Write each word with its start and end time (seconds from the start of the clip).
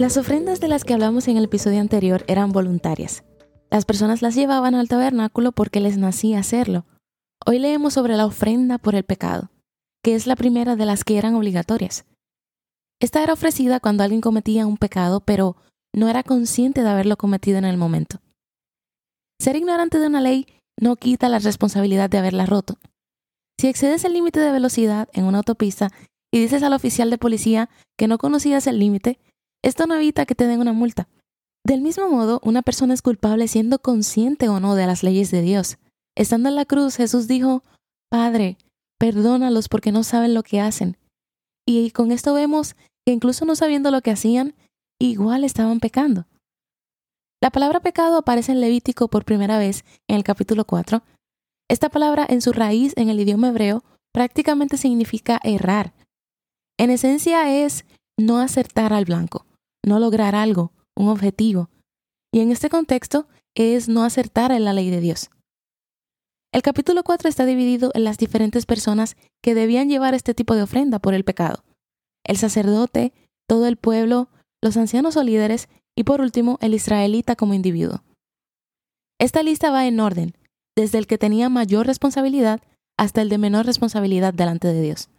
Las 0.00 0.16
ofrendas 0.16 0.60
de 0.60 0.68
las 0.68 0.84
que 0.84 0.94
hablamos 0.94 1.28
en 1.28 1.36
el 1.36 1.44
episodio 1.44 1.78
anterior 1.78 2.24
eran 2.26 2.52
voluntarias. 2.52 3.22
Las 3.70 3.84
personas 3.84 4.22
las 4.22 4.34
llevaban 4.34 4.74
al 4.74 4.88
tabernáculo 4.88 5.52
porque 5.52 5.78
les 5.80 5.98
nacía 5.98 6.38
hacerlo. 6.38 6.86
Hoy 7.44 7.58
leemos 7.58 7.92
sobre 7.92 8.16
la 8.16 8.24
ofrenda 8.24 8.78
por 8.78 8.94
el 8.94 9.04
pecado, 9.04 9.50
que 10.02 10.14
es 10.14 10.26
la 10.26 10.36
primera 10.36 10.74
de 10.74 10.86
las 10.86 11.04
que 11.04 11.18
eran 11.18 11.34
obligatorias. 11.34 12.06
Esta 12.98 13.22
era 13.22 13.34
ofrecida 13.34 13.78
cuando 13.78 14.02
alguien 14.02 14.22
cometía 14.22 14.66
un 14.66 14.78
pecado, 14.78 15.20
pero 15.20 15.56
no 15.94 16.08
era 16.08 16.22
consciente 16.22 16.82
de 16.82 16.88
haberlo 16.88 17.18
cometido 17.18 17.58
en 17.58 17.66
el 17.66 17.76
momento. 17.76 18.22
Ser 19.38 19.56
ignorante 19.56 19.98
de 19.98 20.06
una 20.06 20.22
ley 20.22 20.46
no 20.80 20.96
quita 20.96 21.28
la 21.28 21.40
responsabilidad 21.40 22.08
de 22.08 22.16
haberla 22.16 22.46
roto. 22.46 22.78
Si 23.60 23.68
excedes 23.68 24.06
el 24.06 24.14
límite 24.14 24.40
de 24.40 24.50
velocidad 24.50 25.10
en 25.12 25.24
una 25.24 25.36
autopista 25.36 25.90
y 26.32 26.40
dices 26.40 26.62
al 26.62 26.72
oficial 26.72 27.10
de 27.10 27.18
policía 27.18 27.68
que 27.98 28.08
no 28.08 28.16
conocías 28.16 28.66
el 28.66 28.78
límite, 28.78 29.18
esto 29.62 29.86
no 29.86 29.94
evita 29.94 30.26
que 30.26 30.34
te 30.34 30.46
den 30.46 30.60
una 30.60 30.72
multa. 30.72 31.08
Del 31.64 31.82
mismo 31.82 32.08
modo, 32.08 32.40
una 32.42 32.62
persona 32.62 32.94
es 32.94 33.02
culpable 33.02 33.46
siendo 33.46 33.78
consciente 33.78 34.48
o 34.48 34.60
no 34.60 34.74
de 34.74 34.86
las 34.86 35.02
leyes 35.02 35.30
de 35.30 35.42
Dios. 35.42 35.78
Estando 36.16 36.48
en 36.48 36.54
la 36.54 36.64
cruz, 36.64 36.96
Jesús 36.96 37.28
dijo, 37.28 37.62
Padre, 38.10 38.56
perdónalos 38.98 39.68
porque 39.68 39.92
no 39.92 40.02
saben 40.02 40.34
lo 40.34 40.42
que 40.42 40.60
hacen. 40.60 40.96
Y 41.66 41.90
con 41.90 42.12
esto 42.12 42.32
vemos 42.32 42.74
que 43.06 43.12
incluso 43.12 43.44
no 43.44 43.54
sabiendo 43.54 43.90
lo 43.90 44.00
que 44.00 44.10
hacían, 44.10 44.54
igual 44.98 45.44
estaban 45.44 45.80
pecando. 45.80 46.26
La 47.42 47.50
palabra 47.50 47.80
pecado 47.80 48.18
aparece 48.18 48.52
en 48.52 48.60
Levítico 48.60 49.08
por 49.08 49.24
primera 49.24 49.58
vez 49.58 49.84
en 50.08 50.16
el 50.16 50.24
capítulo 50.24 50.64
4. 50.64 51.02
Esta 51.68 51.88
palabra 51.90 52.26
en 52.28 52.40
su 52.40 52.52
raíz 52.52 52.94
en 52.96 53.08
el 53.10 53.20
idioma 53.20 53.48
hebreo 53.48 53.84
prácticamente 54.12 54.76
significa 54.76 55.40
errar. 55.44 55.94
En 56.78 56.90
esencia 56.90 57.64
es 57.64 57.84
no 58.18 58.40
acertar 58.40 58.92
al 58.92 59.04
blanco 59.04 59.46
no 59.84 59.98
lograr 59.98 60.34
algo, 60.34 60.72
un 60.96 61.08
objetivo. 61.08 61.70
Y 62.32 62.40
en 62.40 62.50
este 62.50 62.68
contexto 62.68 63.26
es 63.54 63.88
no 63.88 64.04
acertar 64.04 64.52
en 64.52 64.64
la 64.64 64.72
ley 64.72 64.90
de 64.90 65.00
Dios. 65.00 65.30
El 66.52 66.62
capítulo 66.62 67.04
4 67.04 67.28
está 67.28 67.44
dividido 67.44 67.90
en 67.94 68.04
las 68.04 68.18
diferentes 68.18 68.66
personas 68.66 69.16
que 69.42 69.54
debían 69.54 69.88
llevar 69.88 70.14
este 70.14 70.34
tipo 70.34 70.54
de 70.54 70.62
ofrenda 70.62 70.98
por 70.98 71.14
el 71.14 71.24
pecado. 71.24 71.64
El 72.24 72.36
sacerdote, 72.36 73.12
todo 73.48 73.66
el 73.66 73.76
pueblo, 73.76 74.28
los 74.62 74.76
ancianos 74.76 75.16
o 75.16 75.22
líderes 75.22 75.68
y 75.96 76.04
por 76.04 76.20
último 76.20 76.58
el 76.60 76.74
israelita 76.74 77.36
como 77.36 77.54
individuo. 77.54 78.02
Esta 79.20 79.42
lista 79.42 79.70
va 79.70 79.86
en 79.86 80.00
orden, 80.00 80.34
desde 80.76 80.98
el 80.98 81.06
que 81.06 81.18
tenía 81.18 81.48
mayor 81.48 81.86
responsabilidad 81.86 82.62
hasta 82.98 83.20
el 83.22 83.28
de 83.28 83.38
menor 83.38 83.66
responsabilidad 83.66 84.32
delante 84.32 84.68
de 84.68 84.80
Dios. 84.80 85.09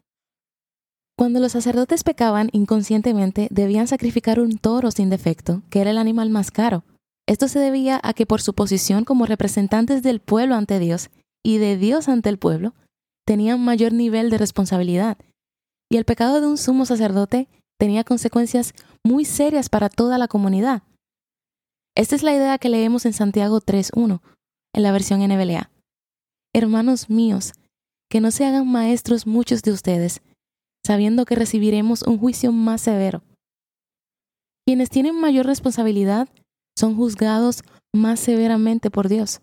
Cuando 1.21 1.39
los 1.39 1.51
sacerdotes 1.51 2.03
pecaban 2.03 2.49
inconscientemente, 2.51 3.47
debían 3.51 3.87
sacrificar 3.87 4.39
un 4.39 4.57
toro 4.57 4.89
sin 4.89 5.11
defecto, 5.11 5.61
que 5.69 5.79
era 5.79 5.91
el 5.91 5.99
animal 5.99 6.31
más 6.31 6.49
caro. 6.49 6.83
Esto 7.27 7.47
se 7.47 7.59
debía 7.59 7.99
a 8.01 8.13
que 8.13 8.25
por 8.25 8.41
su 8.41 8.55
posición 8.55 9.03
como 9.05 9.27
representantes 9.27 10.01
del 10.01 10.19
pueblo 10.19 10.55
ante 10.55 10.79
Dios 10.79 11.11
y 11.45 11.59
de 11.59 11.77
Dios 11.77 12.09
ante 12.09 12.29
el 12.29 12.39
pueblo, 12.39 12.73
tenían 13.23 13.63
mayor 13.63 13.93
nivel 13.93 14.31
de 14.31 14.39
responsabilidad. 14.39 15.19
Y 15.91 15.97
el 15.97 16.05
pecado 16.05 16.41
de 16.41 16.47
un 16.47 16.57
sumo 16.57 16.87
sacerdote 16.87 17.47
tenía 17.79 18.03
consecuencias 18.03 18.73
muy 19.05 19.23
serias 19.23 19.69
para 19.69 19.89
toda 19.89 20.17
la 20.17 20.27
comunidad. 20.27 20.81
Esta 21.95 22.15
es 22.15 22.23
la 22.23 22.33
idea 22.33 22.57
que 22.57 22.69
leemos 22.69 23.05
en 23.05 23.13
Santiago 23.13 23.61
3.1, 23.61 24.21
en 24.73 24.81
la 24.81 24.91
versión 24.91 25.19
NBLA. 25.19 25.69
Hermanos 26.51 27.11
míos, 27.11 27.53
que 28.09 28.21
no 28.21 28.31
se 28.31 28.43
hagan 28.43 28.67
maestros 28.67 29.27
muchos 29.27 29.61
de 29.61 29.71
ustedes, 29.71 30.23
sabiendo 30.85 31.25
que 31.25 31.35
recibiremos 31.35 32.01
un 32.03 32.17
juicio 32.17 32.51
más 32.51 32.81
severo. 32.81 33.23
Quienes 34.65 34.89
tienen 34.89 35.19
mayor 35.19 35.45
responsabilidad 35.45 36.29
son 36.77 36.95
juzgados 36.95 37.63
más 37.93 38.19
severamente 38.19 38.89
por 38.89 39.09
Dios. 39.09 39.41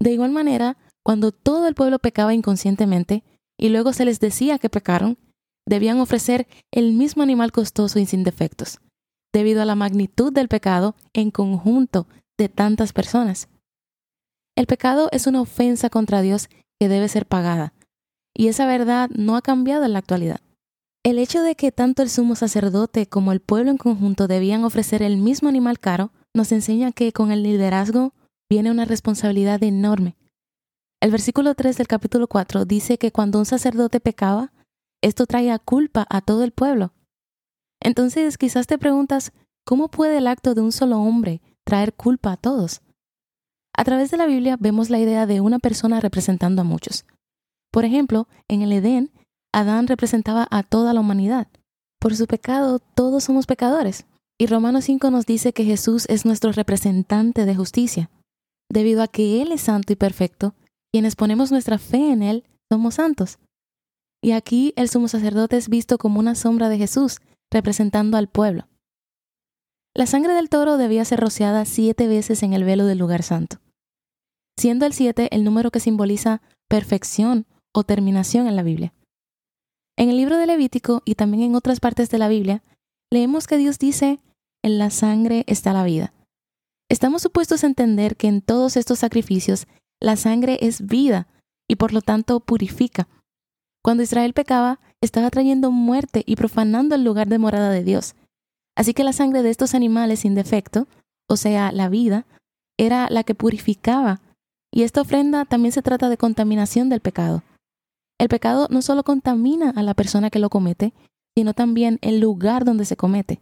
De 0.00 0.12
igual 0.12 0.30
manera, 0.30 0.76
cuando 1.04 1.32
todo 1.32 1.66
el 1.66 1.74
pueblo 1.74 1.98
pecaba 1.98 2.34
inconscientemente 2.34 3.24
y 3.58 3.70
luego 3.70 3.92
se 3.92 4.04
les 4.04 4.20
decía 4.20 4.58
que 4.58 4.68
pecaron, 4.68 5.18
debían 5.68 6.00
ofrecer 6.00 6.46
el 6.72 6.92
mismo 6.92 7.22
animal 7.22 7.52
costoso 7.52 7.98
y 7.98 8.06
sin 8.06 8.22
defectos, 8.22 8.78
debido 9.32 9.62
a 9.62 9.64
la 9.64 9.74
magnitud 9.74 10.32
del 10.32 10.48
pecado 10.48 10.94
en 11.12 11.30
conjunto 11.30 12.06
de 12.38 12.48
tantas 12.48 12.92
personas. 12.92 13.48
El 14.56 14.66
pecado 14.66 15.08
es 15.12 15.26
una 15.26 15.40
ofensa 15.40 15.90
contra 15.90 16.22
Dios 16.22 16.48
que 16.80 16.88
debe 16.88 17.08
ser 17.08 17.26
pagada, 17.26 17.72
y 18.36 18.48
esa 18.48 18.66
verdad 18.66 19.08
no 19.10 19.36
ha 19.36 19.42
cambiado 19.42 19.84
en 19.84 19.94
la 19.94 19.98
actualidad. 19.98 20.40
El 21.02 21.18
hecho 21.18 21.42
de 21.42 21.54
que 21.54 21.72
tanto 21.72 22.02
el 22.02 22.10
sumo 22.10 22.34
sacerdote 22.34 23.06
como 23.06 23.32
el 23.32 23.40
pueblo 23.40 23.70
en 23.70 23.78
conjunto 23.78 24.26
debían 24.26 24.64
ofrecer 24.64 25.02
el 25.02 25.16
mismo 25.16 25.48
animal 25.48 25.78
caro 25.78 26.12
nos 26.34 26.52
enseña 26.52 26.92
que 26.92 27.12
con 27.12 27.30
el 27.32 27.42
liderazgo 27.42 28.12
viene 28.50 28.70
una 28.70 28.84
responsabilidad 28.84 29.62
enorme. 29.62 30.16
El 31.00 31.10
versículo 31.10 31.54
3 31.54 31.78
del 31.78 31.86
capítulo 31.86 32.26
4 32.26 32.64
dice 32.64 32.98
que 32.98 33.12
cuando 33.12 33.38
un 33.38 33.46
sacerdote 33.46 34.00
pecaba, 34.00 34.52
esto 35.02 35.26
traía 35.26 35.58
culpa 35.58 36.06
a 36.10 36.20
todo 36.20 36.44
el 36.44 36.52
pueblo. 36.52 36.92
Entonces 37.80 38.36
quizás 38.36 38.66
te 38.66 38.78
preguntas, 38.78 39.32
¿cómo 39.64 39.88
puede 39.88 40.18
el 40.18 40.26
acto 40.26 40.54
de 40.54 40.60
un 40.60 40.72
solo 40.72 40.98
hombre 40.98 41.40
traer 41.64 41.94
culpa 41.94 42.32
a 42.32 42.36
todos? 42.36 42.82
A 43.76 43.84
través 43.84 44.10
de 44.10 44.16
la 44.16 44.26
Biblia 44.26 44.56
vemos 44.58 44.90
la 44.90 44.98
idea 44.98 45.26
de 45.26 45.40
una 45.40 45.58
persona 45.58 46.00
representando 46.00 46.62
a 46.62 46.64
muchos. 46.64 47.04
Por 47.70 47.84
ejemplo, 47.84 48.28
en 48.48 48.62
el 48.62 48.72
Edén, 48.72 49.12
Adán 49.52 49.86
representaba 49.86 50.46
a 50.50 50.62
toda 50.62 50.92
la 50.92 51.00
humanidad. 51.00 51.48
Por 51.98 52.14
su 52.14 52.26
pecado, 52.26 52.78
todos 52.78 53.24
somos 53.24 53.46
pecadores. 53.46 54.06
Y 54.38 54.46
Romanos 54.46 54.84
5 54.84 55.10
nos 55.10 55.24
dice 55.24 55.52
que 55.52 55.64
Jesús 55.64 56.06
es 56.08 56.26
nuestro 56.26 56.52
representante 56.52 57.46
de 57.46 57.54
justicia. 57.54 58.10
Debido 58.70 59.02
a 59.02 59.08
que 59.08 59.40
Él 59.40 59.52
es 59.52 59.62
santo 59.62 59.92
y 59.92 59.96
perfecto, 59.96 60.54
quienes 60.92 61.16
ponemos 61.16 61.50
nuestra 61.50 61.78
fe 61.78 62.12
en 62.12 62.22
Él 62.22 62.44
somos 62.70 62.96
santos. 62.96 63.38
Y 64.22 64.32
aquí 64.32 64.72
el 64.76 64.88
sumo 64.88 65.08
sacerdote 65.08 65.56
es 65.56 65.68
visto 65.68 65.98
como 65.98 66.20
una 66.20 66.34
sombra 66.34 66.68
de 66.68 66.78
Jesús, 66.78 67.20
representando 67.50 68.16
al 68.16 68.28
pueblo. 68.28 68.68
La 69.94 70.06
sangre 70.06 70.34
del 70.34 70.50
toro 70.50 70.76
debía 70.76 71.04
ser 71.04 71.20
rociada 71.20 71.64
siete 71.64 72.06
veces 72.06 72.42
en 72.42 72.52
el 72.52 72.64
velo 72.64 72.84
del 72.84 72.98
lugar 72.98 73.22
santo, 73.22 73.58
siendo 74.58 74.84
el 74.84 74.92
siete 74.92 75.34
el 75.34 75.44
número 75.44 75.70
que 75.70 75.80
simboliza 75.80 76.42
perfección 76.68 77.46
o 77.76 77.84
terminación 77.84 78.46
en 78.46 78.56
la 78.56 78.62
Biblia. 78.62 78.94
En 79.98 80.08
el 80.08 80.16
libro 80.16 80.38
de 80.38 80.46
Levítico 80.46 81.02
y 81.04 81.14
también 81.14 81.42
en 81.42 81.54
otras 81.54 81.78
partes 81.78 82.08
de 82.08 82.16
la 82.18 82.28
Biblia, 82.28 82.62
leemos 83.12 83.46
que 83.46 83.58
Dios 83.58 83.78
dice, 83.78 84.18
en 84.64 84.78
la 84.78 84.88
sangre 84.88 85.44
está 85.46 85.74
la 85.74 85.84
vida. 85.84 86.14
Estamos 86.90 87.20
supuestos 87.20 87.62
a 87.62 87.66
entender 87.66 88.16
que 88.16 88.28
en 88.28 88.40
todos 88.40 88.78
estos 88.78 89.00
sacrificios 89.00 89.66
la 90.00 90.16
sangre 90.16 90.58
es 90.62 90.86
vida 90.86 91.28
y 91.68 91.76
por 91.76 91.92
lo 91.92 92.00
tanto 92.00 92.40
purifica. 92.40 93.08
Cuando 93.82 94.02
Israel 94.02 94.32
pecaba, 94.32 94.80
estaba 95.02 95.30
trayendo 95.30 95.70
muerte 95.70 96.22
y 96.24 96.36
profanando 96.36 96.94
el 96.94 97.04
lugar 97.04 97.28
de 97.28 97.38
morada 97.38 97.70
de 97.70 97.84
Dios. 97.84 98.14
Así 98.74 98.94
que 98.94 99.04
la 99.04 99.12
sangre 99.12 99.42
de 99.42 99.50
estos 99.50 99.74
animales 99.74 100.20
sin 100.20 100.34
defecto, 100.34 100.88
o 101.28 101.36
sea, 101.36 101.72
la 101.72 101.90
vida, 101.90 102.24
era 102.78 103.08
la 103.10 103.22
que 103.22 103.34
purificaba. 103.34 104.20
Y 104.72 104.82
esta 104.82 105.02
ofrenda 105.02 105.44
también 105.44 105.72
se 105.72 105.82
trata 105.82 106.08
de 106.08 106.16
contaminación 106.16 106.88
del 106.88 107.00
pecado. 107.00 107.42
El 108.18 108.28
pecado 108.28 108.68
no 108.70 108.82
solo 108.82 109.02
contamina 109.02 109.70
a 109.70 109.82
la 109.82 109.94
persona 109.94 110.30
que 110.30 110.38
lo 110.38 110.50
comete, 110.50 110.94
sino 111.36 111.52
también 111.52 111.98
el 112.00 112.18
lugar 112.20 112.64
donde 112.64 112.84
se 112.84 112.96
comete. 112.96 113.40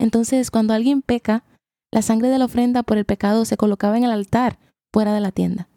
Entonces, 0.00 0.50
cuando 0.50 0.72
alguien 0.72 1.02
peca, 1.02 1.44
la 1.92 2.02
sangre 2.02 2.28
de 2.28 2.38
la 2.38 2.46
ofrenda 2.46 2.82
por 2.82 2.96
el 2.98 3.04
pecado 3.04 3.44
se 3.44 3.56
colocaba 3.56 3.98
en 3.98 4.04
el 4.04 4.10
altar, 4.10 4.58
fuera 4.92 5.12
de 5.12 5.20
la 5.20 5.32
tienda. 5.32 5.68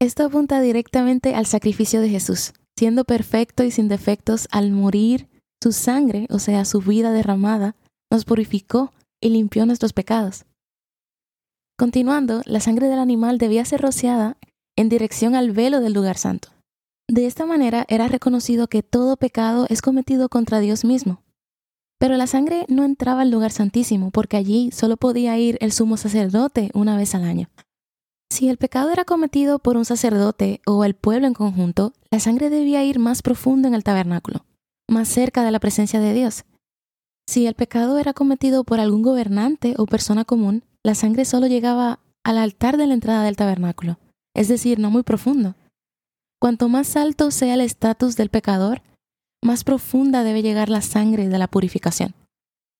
Esto 0.00 0.24
apunta 0.24 0.60
directamente 0.60 1.34
al 1.34 1.46
sacrificio 1.46 2.00
de 2.00 2.08
Jesús, 2.08 2.54
siendo 2.76 3.04
perfecto 3.04 3.64
y 3.64 3.70
sin 3.70 3.88
defectos 3.88 4.48
al 4.50 4.72
morir, 4.72 5.28
su 5.62 5.72
sangre, 5.72 6.26
o 6.30 6.38
sea, 6.38 6.64
su 6.64 6.80
vida 6.80 7.12
derramada, 7.12 7.76
nos 8.10 8.24
purificó 8.24 8.92
y 9.20 9.28
limpió 9.28 9.66
nuestros 9.66 9.92
pecados. 9.92 10.46
Continuando, 11.78 12.42
la 12.46 12.60
sangre 12.60 12.88
del 12.88 12.98
animal 12.98 13.38
debía 13.38 13.64
ser 13.64 13.82
rociada 13.82 14.38
en 14.76 14.88
dirección 14.88 15.34
al 15.34 15.52
velo 15.52 15.80
del 15.80 15.92
lugar 15.92 16.16
santo. 16.16 16.48
De 17.10 17.26
esta 17.26 17.44
manera 17.44 17.86
era 17.88 18.06
reconocido 18.06 18.68
que 18.68 18.84
todo 18.84 19.16
pecado 19.16 19.66
es 19.68 19.82
cometido 19.82 20.28
contra 20.28 20.60
Dios 20.60 20.84
mismo. 20.84 21.24
Pero 21.98 22.16
la 22.16 22.28
sangre 22.28 22.66
no 22.68 22.84
entraba 22.84 23.22
al 23.22 23.32
lugar 23.32 23.50
santísimo 23.50 24.12
porque 24.12 24.36
allí 24.36 24.70
solo 24.70 24.96
podía 24.96 25.36
ir 25.36 25.58
el 25.60 25.72
sumo 25.72 25.96
sacerdote 25.96 26.70
una 26.72 26.96
vez 26.96 27.16
al 27.16 27.24
año. 27.24 27.50
Si 28.30 28.48
el 28.48 28.58
pecado 28.58 28.92
era 28.92 29.04
cometido 29.04 29.58
por 29.58 29.76
un 29.76 29.84
sacerdote 29.84 30.60
o 30.66 30.84
el 30.84 30.94
pueblo 30.94 31.26
en 31.26 31.34
conjunto, 31.34 31.94
la 32.12 32.20
sangre 32.20 32.48
debía 32.48 32.84
ir 32.84 33.00
más 33.00 33.22
profundo 33.22 33.66
en 33.66 33.74
el 33.74 33.82
tabernáculo, 33.82 34.44
más 34.88 35.08
cerca 35.08 35.42
de 35.42 35.50
la 35.50 35.58
presencia 35.58 35.98
de 35.98 36.14
Dios. 36.14 36.44
Si 37.26 37.48
el 37.48 37.54
pecado 37.54 37.98
era 37.98 38.12
cometido 38.12 38.62
por 38.62 38.78
algún 38.78 39.02
gobernante 39.02 39.74
o 39.78 39.86
persona 39.86 40.24
común, 40.24 40.62
la 40.84 40.94
sangre 40.94 41.24
solo 41.24 41.48
llegaba 41.48 41.98
al 42.22 42.38
altar 42.38 42.76
de 42.76 42.86
la 42.86 42.94
entrada 42.94 43.24
del 43.24 43.34
tabernáculo, 43.34 43.98
es 44.32 44.46
decir, 44.46 44.78
no 44.78 44.92
muy 44.92 45.02
profundo. 45.02 45.56
Cuanto 46.40 46.70
más 46.70 46.96
alto 46.96 47.30
sea 47.30 47.52
el 47.52 47.60
estatus 47.60 48.16
del 48.16 48.30
pecador, 48.30 48.82
más 49.44 49.62
profunda 49.62 50.24
debe 50.24 50.40
llegar 50.40 50.70
la 50.70 50.80
sangre 50.80 51.28
de 51.28 51.38
la 51.38 51.48
purificación. 51.48 52.14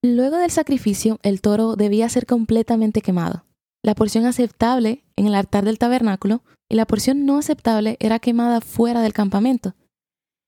Luego 0.02 0.38
del 0.38 0.50
sacrificio, 0.50 1.18
el 1.22 1.42
toro 1.42 1.76
debía 1.76 2.08
ser 2.08 2.24
completamente 2.24 3.02
quemado. 3.02 3.44
La 3.84 3.94
porción 3.94 4.24
aceptable 4.24 5.04
en 5.16 5.26
el 5.26 5.34
altar 5.34 5.66
del 5.66 5.78
tabernáculo 5.78 6.42
y 6.70 6.76
la 6.76 6.86
porción 6.86 7.26
no 7.26 7.36
aceptable 7.36 7.98
era 8.00 8.18
quemada 8.18 8.62
fuera 8.62 9.02
del 9.02 9.12
campamento. 9.12 9.74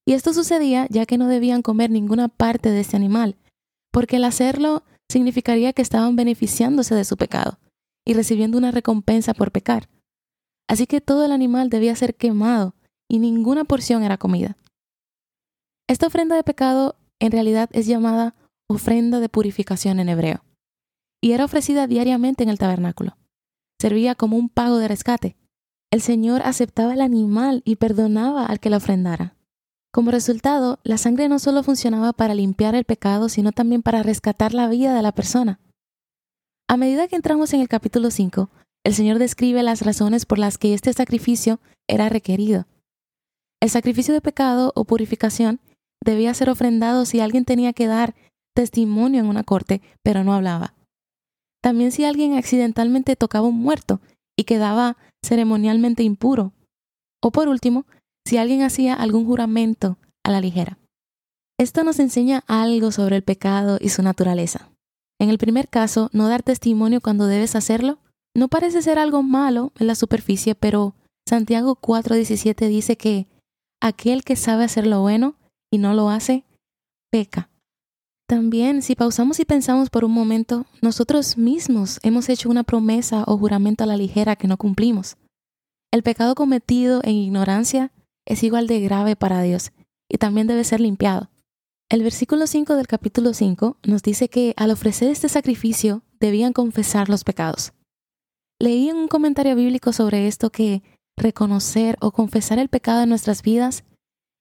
Y 0.07 0.15
esto 0.15 0.33
sucedía 0.33 0.87
ya 0.89 1.05
que 1.05 1.19
no 1.19 1.29
debían 1.29 1.61
comer 1.61 1.91
ninguna 1.91 2.29
parte 2.29 2.71
de 2.71 2.81
ese 2.81 2.97
animal, 2.97 3.37
porque 3.93 4.17
el 4.17 4.25
hacerlo 4.25 4.85
significaría 5.11 5.75
que 5.75 5.83
estaban 5.83 6.17
beneficiándose 6.17 6.95
de 6.95 7.05
su 7.05 7.19
pecado 7.19 7.59
y 8.07 8.15
recibiendo 8.15 8.57
una 8.57 8.71
recompensa 8.71 9.35
por 9.35 9.53
pecar. 9.53 9.91
Así 10.67 10.87
que 10.87 11.03
todo 11.03 11.27
el 11.27 11.33
animal 11.33 11.69
debía 11.69 11.95
ser 11.95 12.15
quemado 12.15 12.75
y 13.13 13.19
ninguna 13.19 13.65
porción 13.65 14.03
era 14.05 14.17
comida. 14.17 14.57
Esta 15.87 16.07
ofrenda 16.07 16.35
de 16.35 16.43
pecado 16.43 16.97
en 17.21 17.31
realidad 17.31 17.69
es 17.75 17.87
llamada 17.87 18.35
ofrenda 18.71 19.21
de 19.21 19.29
purificación 19.29 20.01
en 20.01 20.09
hebreo, 20.09 20.43
y 21.21 21.33
era 21.33 21.45
ofrecida 21.45 21.87
diariamente 21.87 22.43
en 22.43 22.49
el 22.49 22.59
tabernáculo. 22.59 23.19
Servía 23.79 24.15
como 24.15 24.39
un 24.39 24.49
pago 24.49 24.79
de 24.79 24.89
rescate. 24.89 25.37
El 25.91 26.01
Señor 26.01 26.41
aceptaba 26.43 26.95
el 26.95 27.03
animal 27.03 27.61
y 27.67 27.77
perdonaba 27.77 28.47
al 28.47 28.61
que 28.61 28.71
la 28.71 28.79
ofrendara. 28.79 29.37
Como 29.93 30.11
resultado, 30.11 30.81
la 30.83 30.97
sangre 30.97 31.29
no 31.29 31.39
solo 31.39 31.63
funcionaba 31.63 32.15
para 32.15 32.35
limpiar 32.35 32.75
el 32.75 32.85
pecado, 32.85 33.29
sino 33.29 33.53
también 33.53 33.83
para 33.83 34.03
rescatar 34.03 34.55
la 34.55 34.69
vida 34.69 34.95
de 34.95 35.03
la 35.03 35.13
persona. 35.13 35.61
A 36.67 36.79
medida 36.79 37.09
que 37.09 37.17
entramos 37.17 37.53
en 37.53 37.61
el 37.61 37.69
capítulo 37.69 38.11
5, 38.11 38.49
el 38.85 38.95
Señor 38.95 39.19
describe 39.19 39.63
las 39.63 39.83
razones 39.83 40.25
por 40.25 40.39
las 40.39 40.57
que 40.57 40.73
este 40.73 40.95
sacrificio 40.95 41.61
era 41.87 42.09
requerido. 42.09 42.67
El 43.63 43.71
sacrificio 43.71 44.13
de 44.13 44.21
pecado 44.21 44.73
o 44.75 44.85
purificación 44.85 45.61
debía 46.05 46.35
ser 46.35 46.51
ofrendado 46.51 47.05
si 47.05 47.21
alguien 47.21 47.45
tenía 47.45 47.73
que 47.73 47.87
dar 47.87 48.17
testimonio 48.57 49.21
en 49.21 49.27
una 49.27 49.45
corte, 49.45 49.81
pero 50.03 50.25
no 50.25 50.35
hablaba. 50.35 50.75
También 51.63 51.93
si 51.93 52.05
alguien 52.05 52.35
accidentalmente 52.35 53.15
tocaba 53.15 53.47
un 53.47 53.61
muerto 53.61 54.01
y 54.37 54.43
quedaba 54.43 54.97
ceremonialmente 55.25 56.03
impuro. 56.03 56.53
O 57.23 57.31
por 57.31 57.47
último, 57.47 57.87
si 58.27 58.37
alguien 58.37 58.63
hacía 58.63 58.95
algún 58.95 59.27
juramento 59.27 59.97
a 60.25 60.33
la 60.33 60.41
ligera. 60.41 60.79
Esto 61.57 61.85
nos 61.85 62.01
enseña 62.01 62.43
algo 62.49 62.91
sobre 62.91 63.15
el 63.15 63.23
pecado 63.23 63.79
y 63.81 63.91
su 63.91 64.03
naturaleza. 64.03 64.73
En 65.21 65.31
el 65.31 65.39
primer 65.39 65.69
caso, 65.69 66.11
no 66.13 66.27
dar 66.27 66.43
testimonio 66.43 67.01
cuando 67.01 67.29
debes 67.29 67.55
hacerlo 67.55 68.01
no 68.35 68.49
parece 68.49 68.83
ser 68.83 68.99
algo 68.99 69.23
malo 69.23 69.71
en 69.79 69.87
la 69.87 69.95
superficie, 69.95 70.57
pero 70.57 70.97
Santiago 71.29 71.77
4:17 71.77 72.67
dice 72.67 72.97
que 72.97 73.29
aquel 73.83 74.23
que 74.23 74.37
sabe 74.37 74.65
hacer 74.65 74.87
lo 74.87 75.01
bueno 75.01 75.35
y 75.71 75.79
no 75.79 75.93
lo 75.93 76.09
hace, 76.09 76.45
peca. 77.11 77.51
También, 78.29 78.81
si 78.81 78.95
pausamos 78.95 79.41
y 79.41 79.45
pensamos 79.45 79.91
por 79.91 80.05
un 80.05 80.13
momento, 80.13 80.65
nosotros 80.81 81.37
mismos 81.37 81.99
hemos 82.03 82.29
hecho 82.29 82.49
una 82.49 82.63
promesa 82.63 83.25
o 83.27 83.37
juramento 83.37 83.85
a 83.85 83.87
la 83.87 83.97
ligera 83.97 84.37
que 84.37 84.49
no 84.49 84.57
cumplimos. 84.57 85.17
El 85.93 86.03
pecado 86.03 86.35
cometido 86.35 87.01
en 87.05 87.17
ignorancia 87.17 87.93
es 88.25 88.43
igual 88.45 88.69
de 88.69 88.81
grave 88.81 89.17
para 89.17 89.43
Dios 89.43 89.73
y 90.09 90.17
también 90.17 90.47
debe 90.47 90.65
ser 90.65 90.81
limpiado. 90.81 91.29
El 91.91 92.03
versículo 92.03 92.47
5 92.47 92.77
del 92.77 92.87
capítulo 92.87 93.35
5 93.35 93.77
nos 93.85 94.03
dice 94.03 94.29
que 94.29 94.55
al 94.57 94.71
ofrecer 94.71 95.11
este 95.11 95.29
sacrificio 95.29 96.03
debían 96.21 96.53
confesar 96.55 97.11
los 97.11 97.25
pecados. 97.25 97.73
Leí 98.59 98.89
en 98.89 98.97
un 98.97 99.09
comentario 99.09 99.57
bíblico 99.57 99.93
sobre 99.93 100.29
esto 100.29 100.51
que 100.51 100.83
reconocer 101.23 101.97
o 102.01 102.11
confesar 102.11 102.59
el 102.59 102.69
pecado 102.69 103.03
en 103.03 103.09
nuestras 103.09 103.43
vidas 103.43 103.85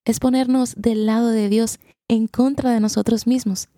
es 0.05 0.19
ponernos 0.19 0.75
del 0.75 1.05
lado 1.05 1.29
de 1.29 1.47
Dios 1.47 1.79
en 2.09 2.27
contra 2.27 2.71
de 2.71 2.79
nosotros 2.79 3.27
mismos. 3.27 3.69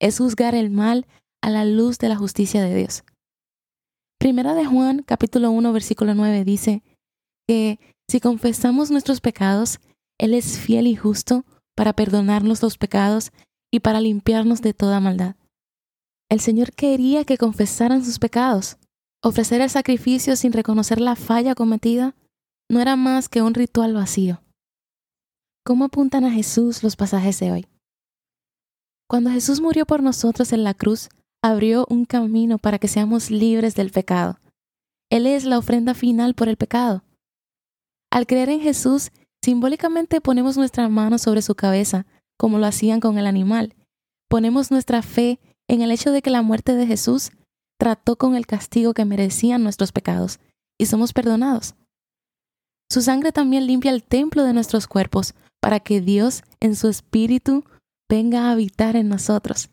Es 0.00 0.18
juzgar 0.18 0.54
el 0.54 0.70
mal 0.70 1.06
a 1.42 1.50
la 1.50 1.64
luz 1.64 1.98
de 1.98 2.08
la 2.08 2.16
justicia 2.16 2.62
de 2.62 2.74
Dios. 2.74 3.04
Primera 4.18 4.54
de 4.54 4.64
Juan, 4.64 5.02
capítulo 5.02 5.50
1, 5.50 5.72
versículo 5.72 6.14
9 6.14 6.44
dice 6.44 6.82
que 7.46 7.78
si 8.10 8.20
confesamos 8.20 8.90
nuestros 8.90 9.20
pecados, 9.20 9.78
Él 10.18 10.34
es 10.34 10.58
fiel 10.58 10.86
y 10.86 10.96
justo 10.96 11.44
para 11.76 11.92
perdonarnos 11.92 12.62
los 12.62 12.78
pecados 12.78 13.30
y 13.70 13.80
para 13.80 14.00
limpiarnos 14.00 14.62
de 14.62 14.74
toda 14.74 14.98
maldad. 14.98 15.36
El 16.30 16.40
Señor 16.40 16.72
quería 16.72 17.24
que 17.24 17.38
confesaran 17.38 18.04
sus 18.04 18.18
pecados. 18.18 18.78
Ofrecer 19.22 19.60
el 19.60 19.70
sacrificio 19.70 20.36
sin 20.36 20.52
reconocer 20.52 21.00
la 21.00 21.16
falla 21.16 21.54
cometida 21.54 22.14
no 22.68 22.80
era 22.80 22.96
más 22.96 23.28
que 23.28 23.42
un 23.42 23.54
ritual 23.54 23.94
vacío. 23.94 24.42
¿Cómo 25.64 25.86
apuntan 25.86 26.24
a 26.24 26.30
Jesús 26.30 26.82
los 26.82 26.96
pasajes 26.96 27.38
de 27.40 27.52
hoy? 27.52 27.66
Cuando 29.08 29.30
Jesús 29.30 29.60
murió 29.60 29.86
por 29.86 30.02
nosotros 30.02 30.52
en 30.52 30.64
la 30.64 30.74
cruz, 30.74 31.08
abrió 31.42 31.86
un 31.88 32.04
camino 32.04 32.58
para 32.58 32.78
que 32.78 32.88
seamos 32.88 33.30
libres 33.30 33.74
del 33.74 33.90
pecado. 33.90 34.38
Él 35.10 35.26
es 35.26 35.44
la 35.44 35.58
ofrenda 35.58 35.94
final 35.94 36.34
por 36.34 36.48
el 36.48 36.56
pecado. 36.56 37.04
Al 38.10 38.26
creer 38.26 38.50
en 38.50 38.60
Jesús, 38.60 39.10
simbólicamente 39.42 40.20
ponemos 40.20 40.56
nuestra 40.56 40.88
mano 40.88 41.18
sobre 41.18 41.42
su 41.42 41.54
cabeza, 41.54 42.06
como 42.38 42.58
lo 42.58 42.66
hacían 42.66 43.00
con 43.00 43.18
el 43.18 43.26
animal. 43.26 43.74
Ponemos 44.28 44.70
nuestra 44.70 45.00
fe 45.02 45.40
en 45.68 45.80
el 45.80 45.90
hecho 45.90 46.12
de 46.12 46.20
que 46.20 46.30
la 46.30 46.42
muerte 46.42 46.74
de 46.74 46.86
Jesús 46.86 47.30
trató 47.78 48.16
con 48.16 48.34
el 48.34 48.46
castigo 48.46 48.92
que 48.92 49.04
merecían 49.04 49.62
nuestros 49.62 49.92
pecados, 49.92 50.40
y 50.78 50.86
somos 50.86 51.12
perdonados. 51.12 51.74
Su 52.90 53.02
sangre 53.02 53.32
también 53.32 53.66
limpia 53.66 53.90
el 53.90 54.02
templo 54.02 54.44
de 54.44 54.52
nuestros 54.52 54.86
cuerpos, 54.86 55.34
para 55.60 55.80
que 55.80 56.00
Dios 56.00 56.42
en 56.60 56.76
su 56.76 56.88
espíritu 56.88 57.64
venga 58.08 58.44
a 58.44 58.52
habitar 58.52 58.96
en 58.96 59.08
nosotros. 59.08 59.70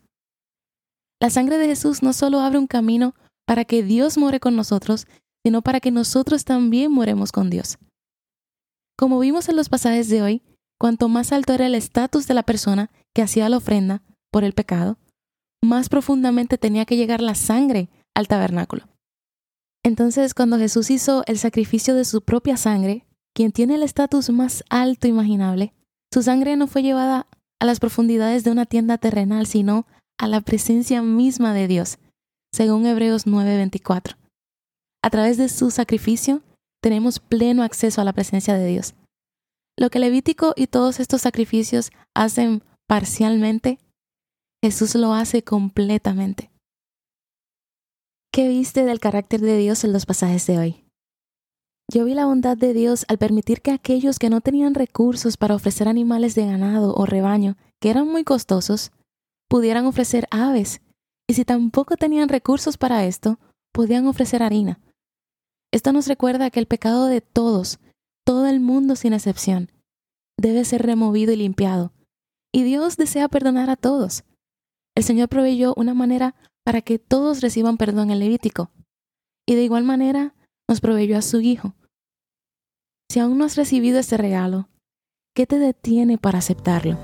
La 1.20 1.30
sangre 1.30 1.58
de 1.58 1.66
Jesús 1.66 2.02
no 2.02 2.12
solo 2.12 2.40
abre 2.40 2.58
un 2.58 2.66
camino 2.66 3.14
para 3.46 3.64
que 3.64 3.82
Dios 3.82 4.18
more 4.18 4.40
con 4.40 4.56
nosotros, 4.56 5.06
sino 5.44 5.62
para 5.62 5.80
que 5.80 5.90
nosotros 5.90 6.44
también 6.44 6.92
moremos 6.92 7.32
con 7.32 7.48
Dios. 7.48 7.78
Como 8.98 9.18
vimos 9.18 9.48
en 9.48 9.56
los 9.56 9.68
pasajes 9.68 10.08
de 10.08 10.22
hoy, 10.22 10.42
cuanto 10.78 11.08
más 11.08 11.32
alto 11.32 11.52
era 11.52 11.66
el 11.66 11.74
estatus 11.74 12.26
de 12.26 12.34
la 12.34 12.42
persona 12.42 12.90
que 13.14 13.22
hacía 13.22 13.48
la 13.48 13.58
ofrenda 13.58 14.02
por 14.30 14.44
el 14.44 14.52
pecado, 14.52 14.98
más 15.62 15.88
profundamente 15.88 16.58
tenía 16.58 16.84
que 16.84 16.96
llegar 16.96 17.22
la 17.22 17.34
sangre 17.34 17.88
al 18.14 18.28
tabernáculo. 18.28 18.86
Entonces, 19.84 20.34
cuando 20.34 20.58
Jesús 20.58 20.90
hizo 20.90 21.22
el 21.26 21.38
sacrificio 21.38 21.94
de 21.94 22.04
su 22.04 22.22
propia 22.22 22.56
sangre, 22.56 23.05
quien 23.36 23.52
tiene 23.52 23.74
el 23.74 23.82
estatus 23.82 24.30
más 24.30 24.64
alto 24.70 25.06
imaginable, 25.06 25.74
su 26.10 26.22
sangre 26.22 26.56
no 26.56 26.66
fue 26.66 26.82
llevada 26.82 27.26
a 27.60 27.66
las 27.66 27.80
profundidades 27.80 28.44
de 28.44 28.50
una 28.50 28.64
tienda 28.64 28.96
terrenal, 28.96 29.46
sino 29.46 29.86
a 30.18 30.26
la 30.26 30.40
presencia 30.40 31.02
misma 31.02 31.52
de 31.52 31.68
Dios, 31.68 31.98
según 32.50 32.86
Hebreos 32.86 33.26
9:24. 33.26 34.16
A 35.04 35.10
través 35.10 35.36
de 35.36 35.50
su 35.50 35.70
sacrificio 35.70 36.42
tenemos 36.82 37.20
pleno 37.20 37.62
acceso 37.62 38.00
a 38.00 38.04
la 38.04 38.14
presencia 38.14 38.54
de 38.54 38.68
Dios. 38.68 38.94
Lo 39.78 39.90
que 39.90 39.98
Levítico 39.98 40.54
y 40.56 40.68
todos 40.68 40.98
estos 40.98 41.20
sacrificios 41.20 41.90
hacen 42.14 42.62
parcialmente, 42.88 43.78
Jesús 44.64 44.94
lo 44.94 45.12
hace 45.12 45.42
completamente. 45.42 46.50
¿Qué 48.32 48.48
viste 48.48 48.86
del 48.86 48.98
carácter 48.98 49.42
de 49.42 49.58
Dios 49.58 49.84
en 49.84 49.92
los 49.92 50.06
pasajes 50.06 50.46
de 50.46 50.58
hoy? 50.58 50.85
Yo 51.92 52.04
vi 52.04 52.14
la 52.14 52.26
bondad 52.26 52.56
de 52.56 52.72
Dios 52.72 53.04
al 53.08 53.18
permitir 53.18 53.62
que 53.62 53.70
aquellos 53.70 54.18
que 54.18 54.28
no 54.28 54.40
tenían 54.40 54.74
recursos 54.74 55.36
para 55.36 55.54
ofrecer 55.54 55.86
animales 55.86 56.34
de 56.34 56.44
ganado 56.44 56.92
o 56.94 57.06
rebaño, 57.06 57.56
que 57.80 57.90
eran 57.90 58.08
muy 58.08 58.24
costosos, 58.24 58.90
pudieran 59.48 59.86
ofrecer 59.86 60.26
aves, 60.32 60.80
y 61.28 61.34
si 61.34 61.44
tampoco 61.44 61.96
tenían 61.96 62.28
recursos 62.28 62.76
para 62.76 63.04
esto, 63.04 63.38
podían 63.72 64.06
ofrecer 64.06 64.42
harina. 64.42 64.80
Esto 65.72 65.92
nos 65.92 66.08
recuerda 66.08 66.50
que 66.50 66.58
el 66.58 66.66
pecado 66.66 67.06
de 67.06 67.20
todos, 67.20 67.78
todo 68.24 68.46
el 68.46 68.58
mundo 68.58 68.96
sin 68.96 69.12
excepción, 69.12 69.70
debe 70.36 70.64
ser 70.64 70.82
removido 70.82 71.32
y 71.32 71.36
limpiado, 71.36 71.92
y 72.52 72.64
Dios 72.64 72.96
desea 72.96 73.28
perdonar 73.28 73.70
a 73.70 73.76
todos. 73.76 74.24
El 74.96 75.04
Señor 75.04 75.28
proveyó 75.28 75.72
una 75.76 75.94
manera 75.94 76.34
para 76.64 76.80
que 76.80 76.98
todos 76.98 77.42
reciban 77.42 77.76
perdón 77.76 78.10
en 78.10 78.18
Levítico, 78.18 78.70
y 79.46 79.54
de 79.54 79.62
igual 79.62 79.84
manera 79.84 80.34
nos 80.68 80.80
proveyó 80.80 81.16
a 81.16 81.22
su 81.22 81.40
Hijo. 81.40 81.74
Si 83.08 83.20
aún 83.20 83.38
no 83.38 83.44
has 83.44 83.56
recibido 83.56 83.98
este 83.98 84.16
regalo, 84.16 84.68
¿qué 85.34 85.46
te 85.46 85.58
detiene 85.58 86.18
para 86.18 86.38
aceptarlo? 86.38 86.98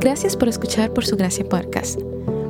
Gracias 0.00 0.36
por 0.36 0.48
escuchar 0.48 0.92
Por 0.92 1.04
Su 1.04 1.16
Gracia 1.16 1.48
Podcast. 1.48 2.00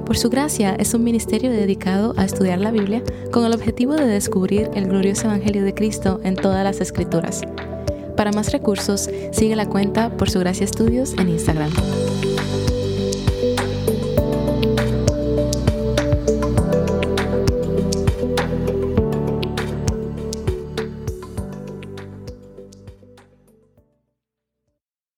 Por 0.05 0.17
Su 0.17 0.29
Gracia 0.29 0.75
es 0.75 0.93
un 0.95 1.05
ministerio 1.05 1.51
dedicado 1.51 2.15
a 2.17 2.25
estudiar 2.25 2.61
la 2.61 2.71
Biblia 2.71 3.03
con 3.33 3.45
el 3.47 3.55
objetivo 3.55 3.95
de 3.95 4.07
descubrir 4.07 4.71
el 4.75 4.87
glorioso 4.87 5.25
Evangelio 5.25 5.65
de 5.65 5.75
Cristo 5.75 6.21
en 6.23 6.37
todas 6.37 6.63
las 6.65 6.81
escrituras. 6.81 7.43
Para 8.17 8.33
más 8.33 8.53
recursos, 8.53 9.09
sigue 9.33 9.57
la 9.57 9.69
cuenta 9.69 10.15
Por 10.17 10.29
Su 10.29 10.41
Gracia 10.41 10.65
Estudios 10.65 11.15
en 11.15 11.31
Instagram. 11.31 11.71